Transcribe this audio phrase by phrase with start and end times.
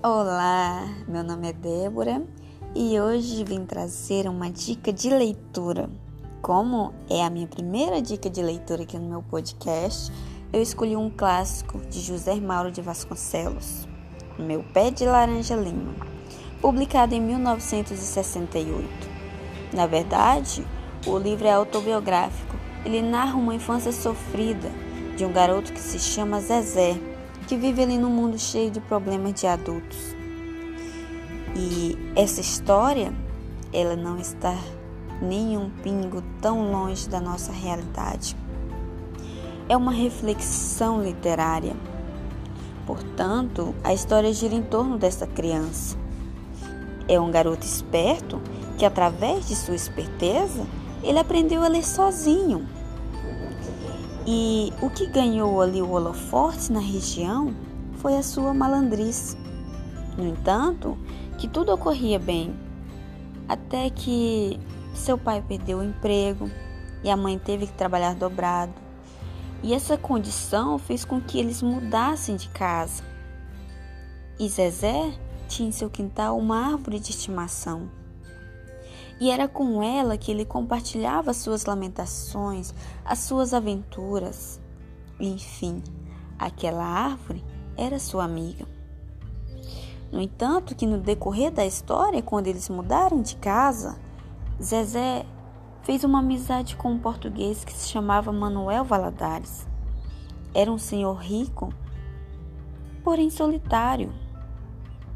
[0.00, 2.22] Olá, meu nome é Débora
[2.72, 5.90] e hoje vim trazer uma dica de leitura.
[6.40, 10.12] Como é a minha primeira dica de leitura aqui no meu podcast,
[10.52, 13.88] eu escolhi um clássico de José Mauro de Vasconcelos,
[14.38, 15.96] Meu Pé de Laranja Lima,
[16.60, 18.86] publicado em 1968.
[19.74, 20.64] Na verdade,
[21.08, 22.54] o livro é autobiográfico.
[22.84, 24.70] Ele narra uma infância sofrida
[25.16, 27.17] de um garoto que se chama Zezé
[27.48, 30.14] que vive ali num mundo cheio de problemas de adultos.
[31.56, 33.10] E essa história,
[33.72, 34.54] ela não está
[35.22, 38.36] nem um pingo tão longe da nossa realidade.
[39.66, 41.74] É uma reflexão literária.
[42.86, 45.96] Portanto, a história gira em torno dessa criança.
[47.08, 48.42] É um garoto esperto
[48.76, 50.66] que, através de sua esperteza,
[51.02, 52.68] ele aprendeu a ler sozinho
[54.26, 57.54] e o que ganhou ali o holoforte na região
[57.98, 59.36] foi a sua malandrice.
[60.16, 60.98] No entanto,
[61.38, 62.54] que tudo ocorria bem,
[63.48, 64.58] até que
[64.94, 66.50] seu pai perdeu o emprego
[67.02, 68.74] e a mãe teve que trabalhar dobrado.
[69.62, 73.02] E essa condição fez com que eles mudassem de casa.
[74.38, 75.12] E Zezé
[75.48, 77.88] tinha em seu quintal uma árvore de estimação
[79.20, 82.72] e era com ela que ele compartilhava suas lamentações,
[83.04, 84.60] as suas aventuras.
[85.18, 85.82] Enfim,
[86.38, 87.44] aquela árvore
[87.76, 88.66] era sua amiga.
[90.12, 93.98] No entanto, que no decorrer da história, quando eles mudaram de casa,
[94.62, 95.26] Zezé
[95.82, 99.66] fez uma amizade com um português que se chamava Manuel Valadares.
[100.54, 101.72] Era um senhor rico,
[103.04, 104.12] porém solitário.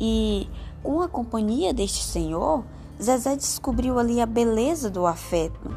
[0.00, 0.48] E
[0.82, 2.64] com a companhia deste senhor,
[3.02, 5.74] Zezé descobriu ali a beleza do afeto,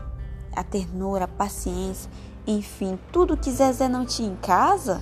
[0.53, 2.11] a ternura, a paciência,
[2.45, 5.01] enfim, tudo que Zezé não tinha em casa,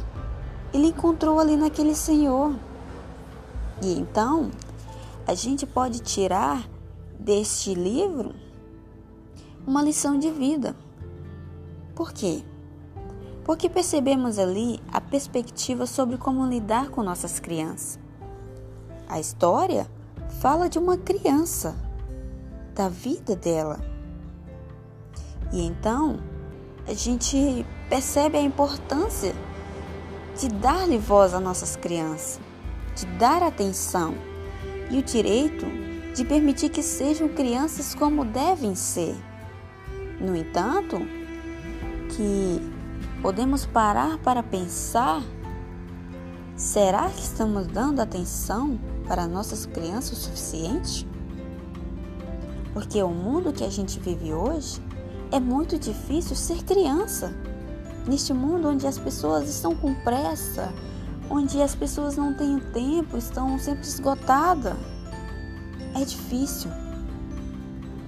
[0.72, 2.54] ele encontrou ali naquele senhor.
[3.82, 4.52] E então,
[5.26, 6.70] a gente pode tirar
[7.20, 8.36] deste livro
[9.66, 10.76] uma lição de vida.
[11.96, 12.44] Por quê?
[13.44, 18.00] Porque percebemos ali a perspectiva sobre como lidar com nossas crianças.
[19.10, 19.90] A história
[20.40, 21.76] fala de uma criança
[22.74, 23.80] da vida dela.
[25.52, 26.20] E então
[26.88, 29.36] a gente percebe a importância
[30.40, 32.40] de dar-lhe voz às nossas crianças,
[32.96, 34.16] de dar atenção
[34.90, 35.66] e o direito
[36.14, 39.16] de permitir que sejam crianças como devem ser.
[40.20, 40.98] No entanto,
[42.10, 42.62] que
[43.22, 45.22] podemos parar para pensar:
[46.56, 51.08] será que estamos dando atenção para nossas crianças o suficiente?
[52.74, 54.82] Porque o mundo que a gente vive hoje
[55.32, 57.34] é muito difícil ser criança.
[58.08, 60.74] Neste mundo onde as pessoas estão com pressa,
[61.30, 64.76] onde as pessoas não têm tempo, estão sempre esgotadas.
[65.96, 66.72] É difícil.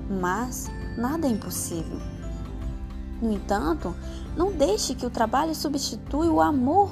[0.09, 1.99] Mas nada é impossível.
[3.21, 3.95] No entanto,
[4.35, 6.91] não deixe que o trabalho substitua o amor.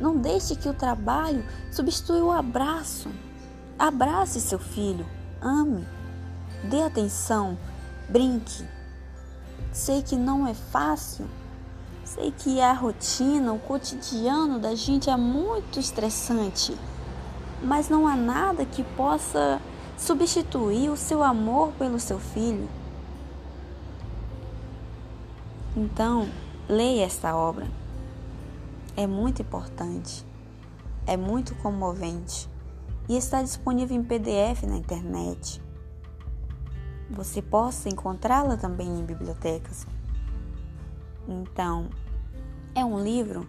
[0.00, 3.10] Não deixe que o trabalho substitua o abraço.
[3.78, 5.06] Abrace seu filho,
[5.40, 5.86] ame,
[6.68, 7.56] Dê atenção,
[8.08, 8.64] brinque.
[9.72, 11.26] Sei que não é fácil,
[12.02, 16.76] sei que a rotina, o cotidiano da gente é muito estressante,
[17.62, 19.60] mas não há nada que possa
[19.96, 22.68] substituir o seu amor pelo seu filho.
[25.76, 26.28] Então,
[26.68, 27.68] leia esta obra.
[28.96, 30.26] É muito importante,
[31.06, 32.48] é muito comovente
[33.08, 35.64] e está disponível em PDF na internet
[37.10, 39.86] você possa encontrá-la também em bibliotecas.
[41.28, 41.88] Então,
[42.74, 43.46] é um livro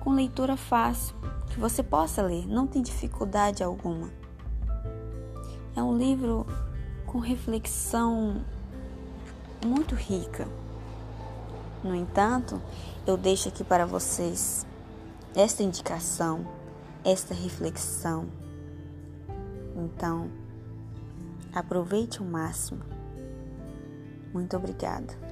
[0.00, 1.14] com leitura fácil,
[1.50, 4.10] que você possa ler, não tem dificuldade alguma.
[5.76, 6.46] É um livro
[7.06, 8.42] com reflexão
[9.64, 10.48] muito rica.
[11.84, 12.60] No entanto,
[13.06, 14.66] eu deixo aqui para vocês
[15.34, 16.46] esta indicação,
[17.04, 18.26] esta reflexão.
[19.76, 20.30] Então,
[21.54, 22.82] Aproveite o máximo.
[24.32, 25.31] Muito obrigada.